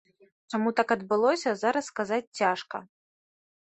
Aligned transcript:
Чаму 0.53 0.69
так 0.79 0.87
адбылося, 0.95 1.55
зараз 1.63 1.93
сказаць 1.93 2.25
цяжка. 2.43 2.77